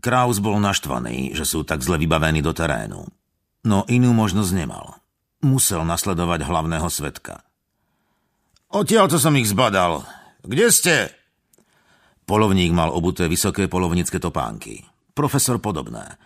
Kraus 0.00 0.40
bol 0.40 0.56
naštvaný, 0.56 1.36
že 1.36 1.44
sú 1.44 1.62
tak 1.62 1.84
zle 1.84 2.00
vybavení 2.00 2.40
do 2.40 2.56
terénu. 2.56 3.04
No 3.68 3.84
inú 3.86 4.16
možnosť 4.16 4.52
nemal. 4.56 4.96
Musel 5.44 5.84
nasledovať 5.84 6.48
hlavného 6.48 6.88
svetka. 6.88 7.44
Odtiaľ 8.72 9.12
to 9.12 9.20
som 9.20 9.36
ich 9.36 9.48
zbadal. 9.48 10.08
Kde 10.40 10.66
ste? 10.72 10.96
Polovník 12.24 12.72
mal 12.72 12.88
obuté 12.94 13.28
vysoké 13.28 13.68
polovnícke 13.68 14.16
topánky. 14.16 14.84
Profesor 15.12 15.60
podobné. 15.60 16.16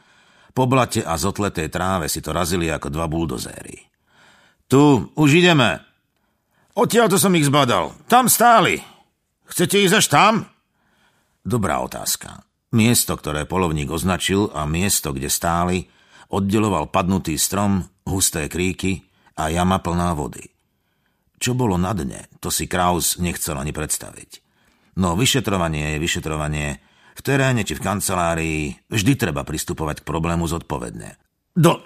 Po 0.55 0.71
blate 0.71 1.03
a 1.03 1.19
zotletej 1.19 1.67
tráve 1.67 2.07
si 2.07 2.23
to 2.23 2.31
razili 2.31 2.71
ako 2.71 2.93
dva 2.95 3.11
buldozéry. 3.11 3.91
Tu, 4.71 4.79
už 5.19 5.31
ideme. 5.35 5.83
Odtiaľ 6.79 7.11
to 7.11 7.19
som 7.19 7.35
ich 7.35 7.51
zbadal. 7.51 7.91
Tam 8.07 8.31
stáli. 8.31 8.79
Chcete 9.51 9.83
ísť 9.83 9.97
až 9.99 10.07
tam? 10.07 10.33
Dobrá 11.43 11.83
otázka. 11.83 12.45
Miesto, 12.75 13.15
ktoré 13.15 13.47
polovník 13.47 13.87
označil 13.87 14.51
a 14.51 14.67
miesto, 14.67 15.15
kde 15.15 15.31
stáli, 15.31 15.87
oddeloval 16.35 16.91
padnutý 16.91 17.39
strom, 17.39 17.87
husté 18.03 18.51
kríky 18.51 19.07
a 19.39 19.47
jama 19.47 19.79
plná 19.79 20.19
vody. 20.19 20.43
Čo 21.39 21.55
bolo 21.55 21.79
na 21.79 21.95
dne, 21.95 22.27
to 22.43 22.51
si 22.51 22.67
Kraus 22.67 23.23
nechcel 23.23 23.55
ani 23.55 23.71
predstaviť. 23.71 24.43
No 24.99 25.15
vyšetrovanie 25.15 25.95
je 25.95 26.03
vyšetrovanie. 26.03 26.67
V 27.15 27.21
teréne 27.23 27.63
či 27.63 27.79
v 27.79 27.85
kancelárii 27.85 28.75
vždy 28.91 29.13
treba 29.15 29.47
pristupovať 29.47 30.03
k 30.03 30.09
problému 30.11 30.51
zodpovedne. 30.51 31.15
Do... 31.55 31.79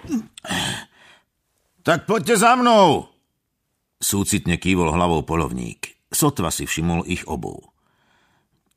Tak 1.85 2.09
poďte 2.09 2.41
za 2.41 2.57
mnou! 2.57 3.13
Súcitne 4.01 4.57
kývol 4.57 4.89
hlavou 4.89 5.21
polovník. 5.21 6.01
Sotva 6.09 6.49
si 6.49 6.65
všimol 6.65 7.05
ich 7.05 7.29
obu. 7.29 7.61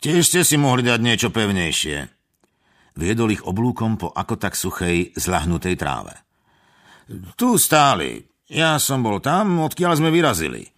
Tiež 0.03 0.27
ste 0.27 0.43
si 0.43 0.59
mohli 0.59 0.83
dať 0.83 0.99
niečo 0.99 1.29
pevnejšie. 1.31 2.11
Viedol 2.99 3.39
ich 3.39 3.47
oblúkom 3.47 3.95
po 4.03 4.11
ako 4.11 4.35
tak 4.35 4.59
suchej, 4.59 5.15
zlahnutej 5.15 5.79
tráve. 5.79 6.19
Tu 7.39 7.55
stáli. 7.55 8.27
Ja 8.51 8.83
som 8.83 9.07
bol 9.07 9.23
tam, 9.23 9.63
odkiaľ 9.63 10.03
sme 10.03 10.11
vyrazili. 10.11 10.75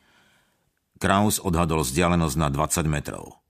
Kraus 1.01 1.41
odhadol 1.41 1.83
vzdialenosť 1.83 2.37
na 2.37 2.49
20 2.53 2.85
metrov. 2.87 3.41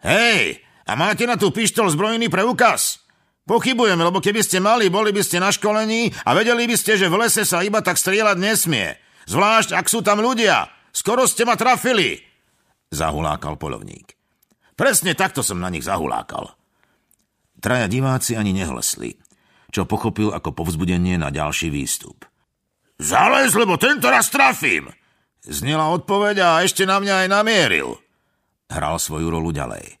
Hej, 0.00 0.64
a 0.88 0.92
máte 0.96 1.28
na 1.28 1.36
tú 1.36 1.52
pištol 1.52 1.92
zbrojný 1.92 2.32
preukaz? 2.32 3.04
Pochybujeme, 3.46 4.02
lebo 4.02 4.18
keby 4.18 4.42
ste 4.42 4.58
mali, 4.58 4.90
boli 4.90 5.14
by 5.14 5.22
ste 5.22 5.38
na 5.38 5.52
školení 5.54 6.10
a 6.24 6.34
vedeli 6.34 6.66
by 6.66 6.74
ste, 6.74 6.98
že 6.98 7.06
v 7.06 7.20
lese 7.20 7.46
sa 7.46 7.62
iba 7.62 7.78
tak 7.84 8.00
strieľať 8.00 8.36
nesmie. 8.40 8.98
Zvlášť, 9.30 9.76
ak 9.76 9.86
sú 9.86 10.02
tam 10.02 10.24
ľudia. 10.24 10.66
Skoro 10.90 11.28
ste 11.28 11.46
ma 11.46 11.54
trafili. 11.54 12.18
Zahulákal 12.90 13.60
polovník. 13.60 14.16
Presne 14.76 15.16
takto 15.16 15.40
som 15.40 15.56
na 15.56 15.72
nich 15.72 15.88
zahulákal. 15.88 16.52
Traja 17.64 17.88
diváci 17.88 18.36
ani 18.36 18.52
nehlesli, 18.52 19.16
čo 19.72 19.88
pochopil 19.88 20.30
ako 20.36 20.52
povzbudenie 20.52 21.16
na 21.16 21.32
ďalší 21.32 21.72
výstup. 21.72 22.28
Zalez, 23.00 23.56
lebo 23.56 23.80
tento 23.80 24.12
raz 24.12 24.28
trafím! 24.28 24.92
Znela 25.40 25.88
odpoveď 25.96 26.36
a 26.44 26.48
ešte 26.60 26.84
na 26.84 27.00
mňa 27.00 27.24
aj 27.24 27.28
namieril. 27.32 27.96
Hral 28.68 29.00
svoju 29.00 29.32
rolu 29.32 29.54
ďalej. 29.54 29.96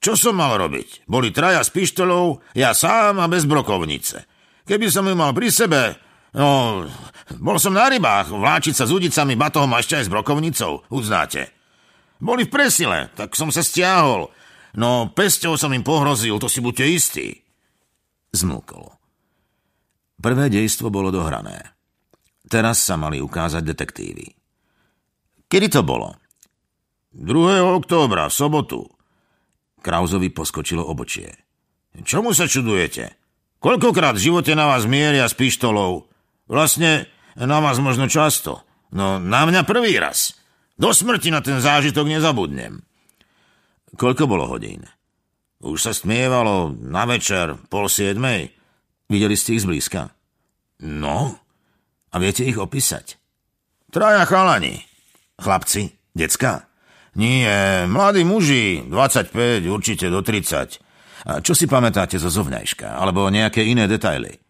Čo 0.00 0.16
som 0.16 0.40
mal 0.40 0.56
robiť? 0.56 1.04
Boli 1.04 1.30
traja 1.30 1.60
s 1.60 1.68
pištolou, 1.68 2.40
ja 2.56 2.72
sám 2.72 3.20
a 3.20 3.28
bez 3.28 3.44
brokovnice. 3.44 4.24
Keby 4.64 4.88
som 4.88 5.04
ju 5.04 5.12
mal 5.12 5.36
pri 5.36 5.52
sebe, 5.52 6.00
no, 6.32 6.82
bol 7.36 7.60
som 7.60 7.76
na 7.76 7.92
rybách, 7.92 8.32
vláčiť 8.32 8.74
sa 8.74 8.88
s 8.88 8.94
udicami, 8.96 9.36
batohom 9.36 9.68
a 9.76 9.84
ešte 9.84 10.00
aj 10.00 10.04
s 10.08 10.12
brokovnicou, 10.12 10.88
uznáte. 10.88 11.52
Boli 12.20 12.44
v 12.44 12.52
presile, 12.52 13.08
tak 13.16 13.32
som 13.32 13.48
sa 13.48 13.64
stiahol. 13.64 14.28
No 14.76 15.10
pesťou 15.10 15.56
som 15.56 15.72
im 15.72 15.82
pohrozil, 15.82 16.36
to 16.36 16.46
si 16.46 16.60
buďte 16.60 16.86
istí. 16.86 17.26
Zmlkol. 18.30 18.92
Prvé 20.20 20.52
dejstvo 20.52 20.92
bolo 20.92 21.08
dohrané. 21.08 21.72
Teraz 22.46 22.84
sa 22.84 23.00
mali 23.00 23.18
ukázať 23.24 23.64
detektívy. 23.64 24.26
Kedy 25.48 25.66
to 25.72 25.82
bolo? 25.82 26.14
2. 27.16 27.26
októbra, 27.82 28.30
v 28.30 28.34
sobotu. 28.36 28.80
Krauzovi 29.80 30.30
poskočilo 30.30 30.84
obočie. 30.84 31.34
Čomu 32.04 32.36
sa 32.36 32.46
čudujete? 32.46 33.18
Koľkokrát 33.58 34.14
v 34.14 34.24
živote 34.30 34.54
na 34.54 34.70
vás 34.70 34.86
mieria 34.86 35.26
s 35.26 35.34
pištolou? 35.34 36.06
Vlastne 36.46 37.10
na 37.34 37.58
vás 37.58 37.80
možno 37.82 38.06
často. 38.06 38.62
No 38.94 39.18
na 39.18 39.42
mňa 39.48 39.66
prvý 39.66 39.96
raz. 39.98 40.39
Do 40.80 40.96
smrti 40.96 41.28
na 41.28 41.44
ten 41.44 41.60
zážitok 41.60 42.08
nezabudnem. 42.08 42.80
Koľko 44.00 44.24
bolo 44.24 44.48
hodín? 44.48 44.88
Už 45.60 45.76
sa 45.76 45.92
stmievalo 45.92 46.72
na 46.72 47.04
večer, 47.04 47.52
pol 47.68 47.84
siedmej. 47.84 48.48
Videli 49.12 49.36
ste 49.36 49.60
ich 49.60 49.68
zblízka? 49.68 50.08
No? 50.80 51.36
A 52.08 52.16
viete 52.16 52.48
ich 52.48 52.56
opísať? 52.56 53.20
Traja 53.92 54.24
chalani. 54.24 54.80
Chlapci? 55.36 55.92
Decka? 56.16 56.64
Nie, 57.12 57.84
mladí 57.84 58.24
muži, 58.24 58.80
25, 58.88 59.68
určite 59.68 60.08
do 60.08 60.24
30. 60.24 60.80
A 61.28 61.44
čo 61.44 61.52
si 61.52 61.68
pamätáte 61.68 62.16
zo 62.16 62.32
zovňajška? 62.32 62.96
Alebo 62.96 63.28
nejaké 63.28 63.68
iné 63.68 63.84
detaily? 63.84 64.40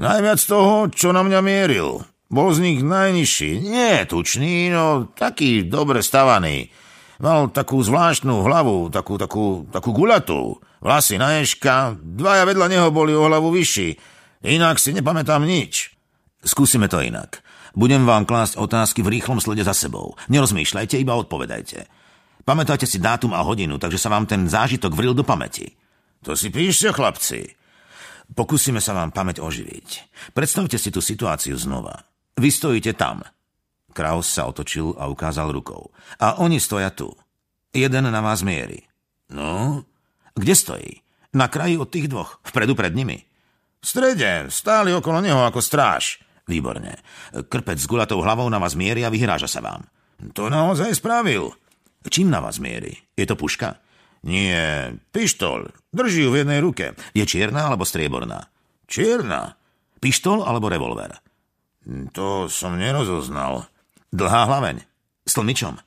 Najviac 0.00 0.40
toho, 0.40 0.88
čo 0.88 1.12
na 1.12 1.20
mňa 1.20 1.40
mieril. 1.44 2.00
Bol 2.32 2.56
z 2.56 2.64
nich 2.64 2.80
najnižší. 2.80 3.60
Nie 3.60 4.08
tučný, 4.08 4.72
no 4.72 5.12
taký 5.12 5.68
dobre 5.68 6.00
stavaný. 6.00 6.72
Mal 7.20 7.52
takú 7.52 7.84
zvláštnu 7.84 8.40
hlavu, 8.40 8.88
takú, 8.88 9.20
takú, 9.20 9.68
takú 9.68 9.92
gulatú. 9.92 10.56
Vlasy 10.80 11.20
na 11.20 11.38
ješka, 11.38 11.94
dvaja 12.00 12.48
vedľa 12.48 12.66
neho 12.72 12.88
boli 12.88 13.12
o 13.12 13.28
hlavu 13.28 13.52
vyšší. 13.52 13.94
Inak 14.48 14.80
si 14.80 14.96
nepamätám 14.96 15.44
nič. 15.44 15.94
Skúsime 16.42 16.88
to 16.88 16.98
inak. 17.04 17.44
Budem 17.76 18.08
vám 18.08 18.26
klásť 18.26 18.58
otázky 18.58 19.04
v 19.04 19.20
rýchlom 19.20 19.38
slede 19.38 19.62
za 19.62 19.76
sebou. 19.76 20.18
Nerozmýšľajte, 20.26 20.98
iba 20.98 21.14
odpovedajte. 21.14 21.86
Pamätajte 22.42 22.90
si 22.90 22.98
dátum 22.98 23.36
a 23.38 23.44
hodinu, 23.46 23.78
takže 23.78 24.02
sa 24.02 24.10
vám 24.10 24.26
ten 24.26 24.50
zážitok 24.50 24.96
vril 24.98 25.14
do 25.14 25.22
pamäti. 25.22 25.78
To 26.26 26.34
si 26.34 26.50
píšte, 26.50 26.90
chlapci. 26.90 27.54
Pokúsime 28.34 28.82
sa 28.82 28.96
vám 28.96 29.14
pamäť 29.14 29.38
oživiť. 29.38 29.88
Predstavte 30.34 30.74
si 30.80 30.90
tú 30.90 30.98
situáciu 30.98 31.54
znova. 31.54 32.11
Vy 32.36 32.48
stojíte 32.50 32.92
tam. 32.96 33.20
Kraus 33.92 34.32
sa 34.32 34.48
otočil 34.48 34.96
a 34.96 35.06
ukázal 35.08 35.52
rukou. 35.52 35.92
A 36.16 36.40
oni 36.40 36.56
stoja 36.56 36.88
tu. 36.88 37.12
Jeden 37.72 38.08
na 38.08 38.20
vás 38.24 38.40
mierí. 38.40 38.88
No? 39.28 39.84
Kde 40.32 40.54
stojí? 40.56 40.92
Na 41.36 41.48
kraji 41.48 41.76
od 41.76 41.88
tých 41.88 42.08
dvoch. 42.08 42.40
Vpredu 42.44 42.72
pred 42.72 42.92
nimi. 42.92 43.20
V 43.80 43.84
strede. 43.84 44.48
Stáli 44.48 44.92
okolo 44.96 45.20
neho 45.20 45.44
ako 45.44 45.60
stráž. 45.60 46.20
Výborne. 46.48 47.00
Krpec 47.48 47.78
s 47.80 47.88
gulatou 47.88 48.20
hlavou 48.20 48.48
na 48.48 48.60
vás 48.60 48.76
mierí 48.76 49.04
a 49.04 49.12
vyhráža 49.12 49.48
sa 49.48 49.60
vám. 49.60 49.84
To 50.36 50.48
naozaj 50.48 50.96
spravil. 50.96 51.52
Čím 52.08 52.32
na 52.32 52.40
vás 52.40 52.58
mierí? 52.58 52.98
Je 53.14 53.24
to 53.28 53.38
puška? 53.38 53.78
Nie, 54.22 54.94
pištol. 55.10 55.70
Drží 55.90 56.22
ju 56.26 56.30
v 56.30 56.46
jednej 56.46 56.62
ruke. 56.62 56.94
Je 57.14 57.24
čierna 57.26 57.66
alebo 57.66 57.82
strieborná? 57.82 58.46
Čierna. 58.86 59.58
Pištol 59.98 60.46
alebo 60.46 60.70
revolver? 60.70 61.18
To 61.86 62.46
som 62.46 62.78
nerozoznal. 62.78 63.66
Dlhá 64.14 64.46
hlaveň. 64.46 64.82
S 65.26 65.34
tlmičom. 65.34 65.78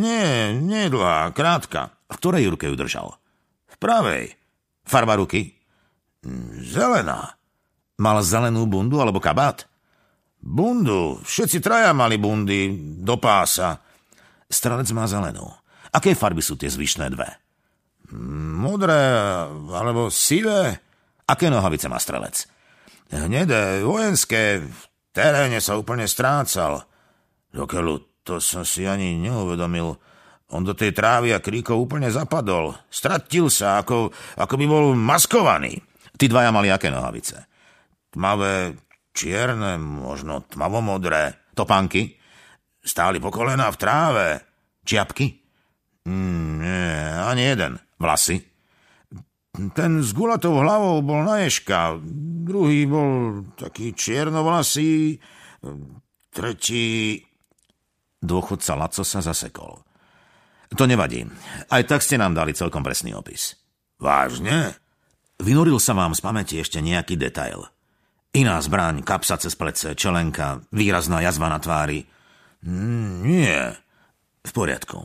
Nie, 0.00 0.56
nie 0.56 0.88
dlhá, 0.88 1.30
krátka. 1.36 1.94
V 2.10 2.16
ktorej 2.16 2.50
ruke 2.50 2.66
ju 2.66 2.74
držal? 2.74 3.14
V 3.70 3.76
pravej. 3.76 4.34
Farba 4.82 5.20
ruky? 5.20 5.54
Zelená. 6.64 7.36
Mal 8.00 8.18
zelenú 8.24 8.66
bundu 8.66 8.98
alebo 8.98 9.20
kabát? 9.22 9.68
Bundu. 10.40 11.20
Všetci 11.22 11.62
traja 11.62 11.94
mali 11.94 12.18
bundy 12.18 12.72
do 13.00 13.16
pása. 13.20 13.78
Strelec 14.48 14.90
má 14.90 15.06
zelenú. 15.06 15.46
Aké 15.94 16.18
farby 16.18 16.42
sú 16.42 16.58
tie 16.58 16.72
zvyšné 16.72 17.06
dve? 17.14 17.28
Modré 18.58 19.14
alebo 19.70 20.10
sivé. 20.10 20.80
Aké 21.24 21.48
nohavice 21.48 21.86
má 21.88 21.96
strelec? 21.96 22.44
Hnedé, 23.12 23.84
vojenské, 23.84 24.64
v 24.64 24.80
teréne 25.12 25.60
sa 25.60 25.76
úplne 25.76 26.08
strácal. 26.08 26.84
Dokeľu, 27.52 28.24
to 28.24 28.40
som 28.40 28.64
si 28.64 28.88
ani 28.88 29.20
neuvedomil. 29.20 29.94
On 30.54 30.62
do 30.62 30.72
tej 30.72 30.94
trávy 30.94 31.34
a 31.34 31.42
kríkov 31.42 31.88
úplne 31.88 32.08
zapadol. 32.08 32.72
Stratil 32.88 33.50
sa, 33.52 33.82
ako, 33.82 34.12
ako 34.38 34.54
by 34.54 34.66
bol 34.68 34.84
maskovaný. 34.96 35.78
Tí 36.14 36.30
dvaja 36.30 36.54
mali 36.54 36.70
aké 36.70 36.88
nohavice? 36.88 37.50
Tmavé, 38.14 38.78
čierne, 39.10 39.78
možno 39.78 40.46
tmavomodré. 40.46 41.50
Topánky? 41.54 42.14
Stáli 42.84 43.18
po 43.18 43.34
kolena 43.34 43.70
v 43.70 43.80
tráve. 43.80 44.26
Čiapky? 44.84 45.26
Mm, 46.04 46.50
nie, 46.60 46.86
ani 47.18 47.42
jeden. 47.42 47.72
Vlasy? 47.96 48.36
Ten 49.72 50.02
s 50.02 50.10
gulatou 50.10 50.58
hlavou 50.58 50.98
bol 51.00 51.22
na 51.22 51.46
ješka, 51.46 52.02
druhý 52.44 52.84
bol 52.84 53.42
taký 53.56 53.96
čiernovlasý, 53.96 55.18
tretí... 56.30 57.18
Dôchodca 58.24 58.72
Laco 58.72 59.04
sa 59.04 59.20
zasekol. 59.20 59.84
To 60.72 60.84
nevadí. 60.88 61.28
Aj 61.68 61.84
tak 61.84 62.00
ste 62.00 62.16
nám 62.16 62.32
dali 62.32 62.56
celkom 62.56 62.80
presný 62.80 63.12
opis. 63.12 63.52
Vážne? 64.00 64.72
Vynoril 65.36 65.76
sa 65.76 65.92
vám 65.92 66.16
z 66.16 66.24
pamäti 66.24 66.56
ešte 66.56 66.80
nejaký 66.80 67.20
detail. 67.20 67.68
Iná 68.34 68.58
zbraň, 68.64 69.04
kapsa 69.06 69.36
cez 69.38 69.54
plece, 69.54 69.94
čelenka, 69.94 70.64
výrazná 70.72 71.20
jazva 71.20 71.52
na 71.52 71.60
tvári. 71.60 72.08
Mm, 72.64 73.12
nie. 73.22 73.56
V 74.42 74.50
poriadku. 74.50 75.04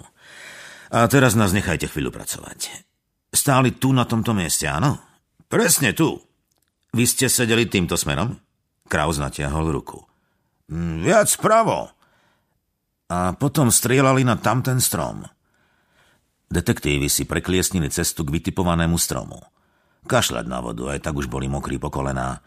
A 0.89 1.06
teraz 1.06 1.38
nás 1.38 1.53
nechajte 1.53 1.85
chvíľu 1.85 2.09
pracovať. 2.09 2.88
Stáli 3.30 3.77
tu 3.77 3.94
na 3.94 4.09
tomto 4.09 4.33
mieste, 4.33 4.65
áno? 4.65 4.97
Presne 5.45 5.94
tu. 5.94 6.18
Vy 6.89 7.06
ste 7.06 7.30
sedeli 7.30 7.69
týmto 7.69 7.94
smerom? 7.94 8.38
Kraus 8.89 9.21
natiahol 9.21 9.69
ruku. 9.69 10.01
Mm, 10.74 11.06
viac 11.06 11.30
pravo. 11.38 11.94
A 13.09 13.33
potom 13.38 13.69
strieľali 13.69 14.25
na 14.25 14.38
tamten 14.38 14.81
strom. 14.81 15.25
Detektívy 16.50 17.06
si 17.09 17.30
prekliesnili 17.30 17.94
cestu 17.94 18.25
k 18.25 18.33
vytipovanému 18.33 18.97
stromu. 18.97 19.38
Kašľať 20.09 20.45
na 20.50 20.65
vodu, 20.65 20.89
aj 20.89 21.06
tak 21.06 21.13
už 21.13 21.30
boli 21.30 21.45
mokrí 21.45 21.77
po 21.77 21.94
kolená. 21.94 22.41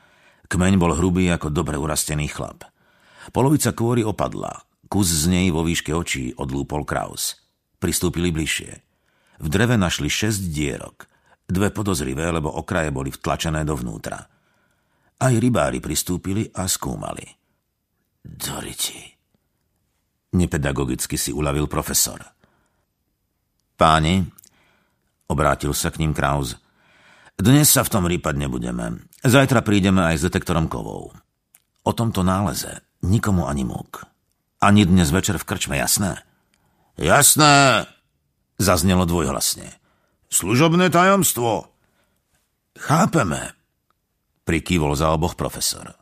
Kmeň 0.51 0.75
bol 0.75 0.99
hrubý 0.99 1.31
ako 1.31 1.55
dobre 1.55 1.79
urastený 1.79 2.27
chlap. 2.27 2.67
Polovica 3.31 3.71
kôry 3.71 4.03
opadla. 4.03 4.67
Kus 4.91 5.07
z 5.07 5.31
nej 5.31 5.47
vo 5.55 5.63
výške 5.63 5.95
očí 5.95 6.35
odlúpol 6.35 6.83
Kraus. 6.83 7.39
Pristúpili 7.79 8.35
bližšie. 8.35 8.83
V 9.39 9.47
dreve 9.47 9.79
našli 9.79 10.11
šesť 10.11 10.43
dierok. 10.51 11.07
Dve 11.53 11.69
podozrivé, 11.69 12.33
lebo 12.33 12.49
okraje 12.49 12.89
boli 12.89 13.13
vtlačené 13.13 13.61
dovnútra. 13.69 14.17
Aj 15.21 15.35
rybári 15.37 15.85
pristúpili 15.85 16.49
a 16.49 16.65
skúmali. 16.65 17.29
Doriti. 18.25 19.13
Nepedagogicky 20.33 21.21
si 21.21 21.29
uľavil 21.29 21.69
profesor. 21.69 22.25
Páni, 23.77 24.25
obrátil 25.29 25.77
sa 25.77 25.93
k 25.93 26.01
ním 26.01 26.17
Kraus, 26.17 26.57
dnes 27.37 27.69
sa 27.69 27.85
v 27.85 27.93
tom 27.93 28.09
rýpať 28.09 28.39
nebudeme. 28.39 29.05
Zajtra 29.21 29.61
prídeme 29.61 30.09
aj 30.09 30.23
s 30.23 30.27
detektorom 30.31 30.73
kovov. 30.73 31.13
O 31.83 31.93
tomto 31.93 32.25
náleze 32.25 32.81
nikomu 33.05 33.45
ani 33.45 33.67
múk. 33.67 34.09
Ani 34.63 34.87
dnes 34.87 35.11
večer 35.11 35.37
v 35.37 35.45
krčme, 35.45 35.75
jasné? 35.75 36.23
Jasné, 36.95 37.85
zaznelo 38.63 39.05
dvojhlasne. 39.05 39.82
Služobné 40.33 40.89
tajomstvo. 40.89 41.69
Chápeme, 42.81 43.53
prikývol 44.49 44.97
za 44.97 45.13
oboch 45.13 45.37
profesor. 45.37 46.02